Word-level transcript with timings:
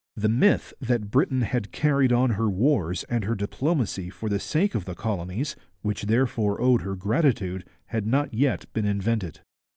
The 0.15 0.29
myth 0.29 0.73
that 0.81 1.11
Britain 1.11 1.41
had 1.43 1.71
carried 1.71 2.11
on 2.11 2.31
her 2.31 2.49
wars 2.49 3.03
and 3.03 3.23
her 3.25 3.35
diplomacy 3.35 4.09
for 4.09 4.29
the 4.29 4.39
sake 4.39 4.73
of 4.73 4.85
the 4.85 4.95
colonies, 4.95 5.55
which 5.83 6.05
therefore 6.07 6.59
owed 6.59 6.81
her 6.81 6.95
gratitude, 6.95 7.65
had 7.85 8.07
not 8.07 8.33
yet 8.33 8.65
been 8.73 8.85
invented. 8.85 9.41